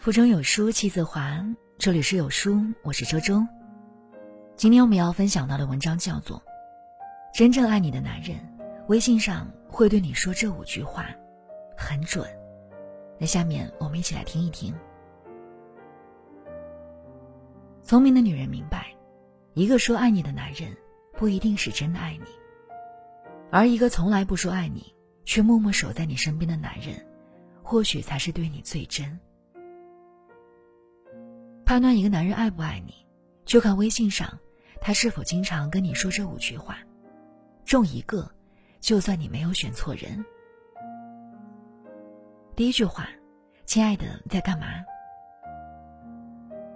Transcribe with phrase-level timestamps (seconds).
[0.00, 1.44] 腹中有书气自华，
[1.76, 3.46] 这里是有书，我是周周。
[4.56, 6.38] 今天我们要分享到的文章叫做
[7.34, 8.34] 《真正爱你的男人》，
[8.88, 11.04] 微信上会对你说这五句话，
[11.76, 12.26] 很准。
[13.18, 14.74] 那下面我们一起来听一听。
[17.84, 18.86] 聪明的女人明白，
[19.52, 20.74] 一个说爱你的男人
[21.12, 22.30] 不一定是真的爱你，
[23.50, 24.94] 而一个从来不说爱你
[25.26, 27.06] 却默默守在你身边的男人，
[27.62, 29.20] 或许才是对你最真。
[31.70, 33.06] 判断一个男人爱不爱你，
[33.44, 34.40] 就看微信上
[34.80, 36.78] 他是否经常跟你说这五句话，
[37.64, 38.28] 中一个，
[38.80, 40.24] 就算你没有选错人。
[42.56, 43.08] 第一句话，
[43.66, 44.66] 亲爱的，在干嘛？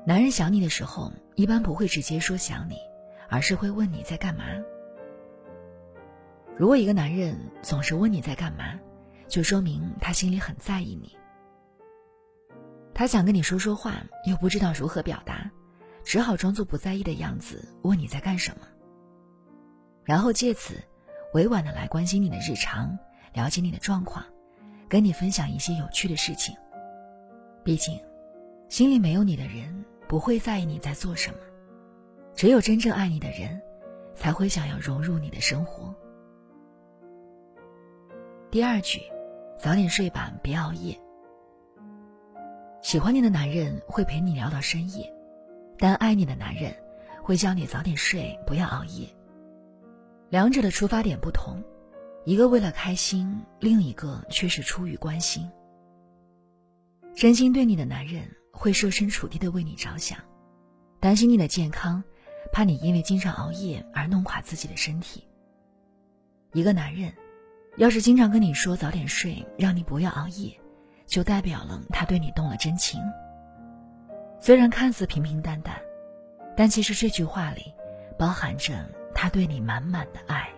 [0.06, 2.76] 男人想你的时候，一般不会直接说想你，
[3.28, 4.45] 而是会问你在干嘛。
[6.56, 8.78] 如果一个男人总是问你在干嘛，
[9.26, 11.16] 就说明他心里很在意你。
[12.95, 15.50] 他想跟你说说话，又不知道如何表达，
[16.04, 18.66] 只好装作不在意的样子，问你在干什么。
[20.04, 20.76] 然后借此，
[21.32, 22.96] 委婉的来关心你的日常，
[23.32, 24.24] 了解你的状况，
[24.88, 26.56] 跟你分享一些有趣的事情。
[27.64, 28.01] 毕竟，
[28.68, 31.38] 心里没有你的人不会在意你在做什么，
[32.36, 33.60] 只有真正爱你的人，
[34.14, 35.92] 才会想要融入你的生活。
[38.51, 39.01] 第二句，
[39.58, 40.96] 早点睡吧，别熬夜。
[42.85, 45.10] 喜欢你的男人会陪你聊到深夜，
[45.79, 46.71] 但爱你的男人
[47.23, 49.09] 会叫你早点睡，不要熬夜。
[50.29, 51.65] 两者的出发点不同，
[52.26, 55.51] 一个为了开心，另一个却是出于关心。
[57.15, 60.19] 真心对你的男人会设身处地的为你着想，
[61.01, 62.04] 担心你的健康，
[62.52, 65.25] 怕你因为经常熬夜而弄垮自己的身体。
[66.53, 67.15] 一个男人，
[67.78, 70.60] 要是经常跟你说早点睡，让你不要熬夜。
[71.06, 73.00] 就代表了他对你动了真情。
[74.41, 75.81] 虽然看似平平淡淡，
[76.56, 77.72] 但其实这句话里
[78.19, 80.48] 包含着他对你满满的爱。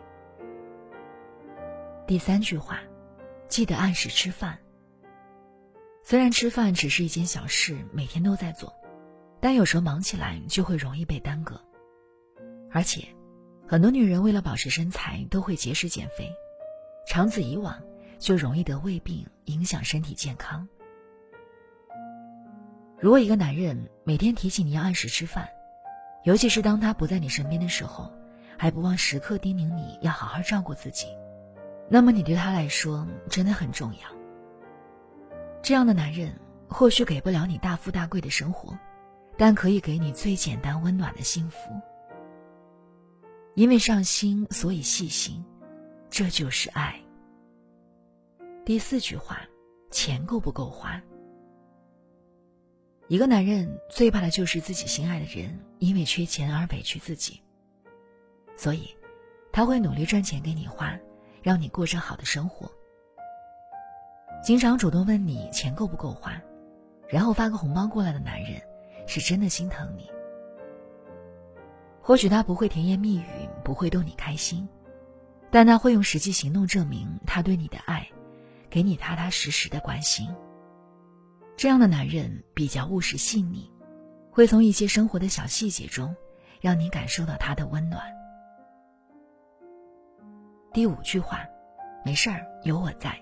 [2.07, 2.81] 第三句话，
[3.49, 4.59] 记得按时吃饭。
[6.03, 8.73] 虽然吃饭只是一件小事，每天都在做，
[9.41, 11.61] 但有时候忙起来就会容易被耽搁。
[12.71, 13.07] 而且，
[13.67, 16.33] 很多女人为了保持身材都会节食减肥，
[17.09, 17.77] 长此以往。
[18.19, 20.67] 就容易得胃病，影响身体健康。
[22.99, 25.49] 如果一个男人每天提醒你要按时吃饭，
[26.25, 28.11] 尤其是当他不在你身边的时候，
[28.59, 31.07] 还不忘时刻叮咛你要好好照顾自己，
[31.89, 34.01] 那么你对他来说真的很重要。
[35.63, 36.33] 这样的男人
[36.69, 38.77] 或许给不了你大富大贵的生活，
[39.37, 41.71] 但可以给你最简单温暖的幸福。
[43.55, 45.45] 因为上心，所以细心，
[46.11, 46.99] 这就是爱。
[48.67, 49.39] 第四句话，
[49.93, 51.01] 钱够不够花？
[53.07, 57.41] 一个男人最怕的就是自己心爱的人因为缺钱而委屈自己，
[58.57, 58.93] 所以
[59.53, 60.99] 他会努力赚钱给你花，
[61.45, 62.69] 让你过上好的生活。
[64.43, 66.33] 经常主动问你钱够不够花，
[67.09, 68.61] 然后发个红包过来的男人，
[69.07, 70.11] 是真的心疼你。
[72.03, 74.69] 或许他不会甜言蜜语，不会逗你开心，
[75.53, 78.05] 但他会用实际行动证明他对你的爱。
[78.71, 80.29] 给你踏踏实实的关心。
[81.57, 83.71] 这样的男人比较务实细腻，
[84.31, 86.15] 会从一些生活的小细节中，
[86.61, 88.03] 让你感受到他的温暖。
[90.73, 91.41] 第五句话，
[92.05, 93.19] 没事儿，有我在。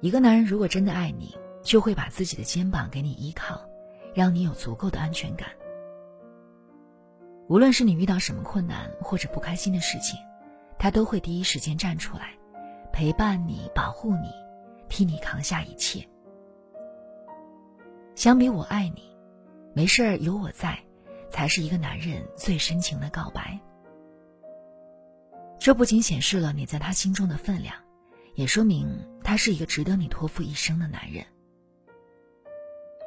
[0.00, 3.60] 一个男人如果真的爱你，就会把自己的肩膀给你依靠，
[4.14, 5.48] 让你有足够的安全感。
[7.48, 10.18] 无论是你遇到什么困难或者不开心的事情，
[10.78, 12.34] 他都会第一时间站出来。
[12.94, 14.30] 陪伴你，保护你，
[14.88, 16.08] 替你扛下一切。
[18.14, 19.02] 相比我爱你，
[19.74, 20.78] 没事儿有我在，
[21.28, 23.58] 才是一个男人最深情的告白。
[25.58, 27.74] 这不仅显示了你在他心中的分量，
[28.36, 31.26] 也说明他是一个值得你托付一生的男人。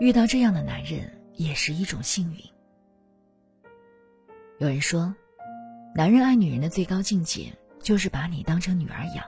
[0.01, 2.41] 遇到这样的男人也是一种幸运。
[4.59, 5.15] 有人说，
[5.95, 9.23] 男人爱女人的最高境界就是把你当成女儿养。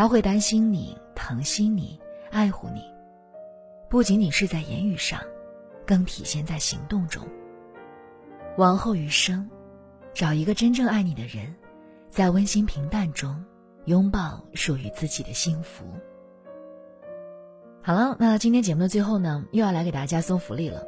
[0.00, 2.00] 他会担心你、疼惜你、
[2.30, 2.82] 爱护你，
[3.90, 5.20] 不仅仅是在言语上，
[5.86, 7.22] 更体现在行动中。
[8.56, 9.46] 往后余生，
[10.14, 11.54] 找一个真正爱你的人，
[12.08, 13.44] 在温馨平淡中
[13.84, 15.84] 拥抱属于自己的幸福。
[17.82, 20.82] 好了，那今天节目的最后呢，又要来给大家送福利了。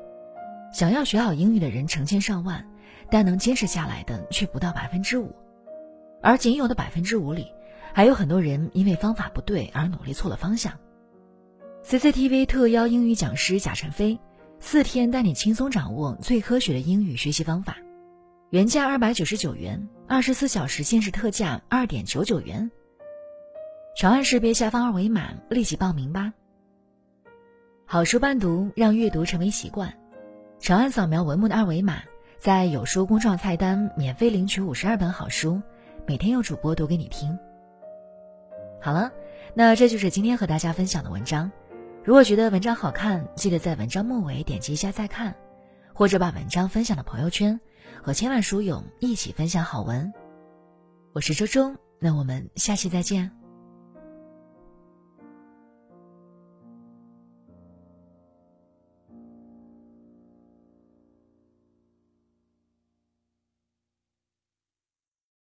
[0.72, 2.66] 想要学好英语的人成千上万，
[3.10, 5.36] 但能坚持下来的却不到百分之五，
[6.22, 7.52] 而仅有的百分之五里。
[7.94, 10.72] 还有很多人因为方法不对而努力错了方向。
[11.84, 14.18] CCTV 特邀英语讲师贾晨飞，
[14.60, 17.76] 四天带你轻松掌握最科学的英语学习方法，
[18.50, 22.70] 原价二百九十九元，二十四小时限时特价二点九九元。
[23.94, 26.32] 长按识别下方二维码，立即报名吧。
[27.84, 29.92] 好书伴读，让阅读成为习惯。
[30.60, 32.02] 长按扫描文末的二维码，
[32.38, 35.60] 在有书公众号菜单免费领取五十二本好书，
[36.06, 37.36] 每天有主播读给你听。
[38.84, 39.12] 好了，
[39.54, 41.48] 那这就是今天和大家分享的文章。
[42.02, 45.32] 如果觉得文章好看，记得在文章末尾点击一下再看，
[45.94, 47.58] 或者把文章分享到朋友圈，
[48.02, 50.12] 和千万书友一起分享好文。
[51.12, 53.41] 我是周周，那我们下期再见。